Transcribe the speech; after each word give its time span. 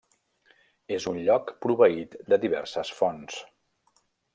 És 0.97 1.05
un 1.11 1.21
lloc 1.29 1.53
proveït 1.67 2.19
de 2.33 2.43
diverses 2.49 2.95
fonts. 3.03 3.41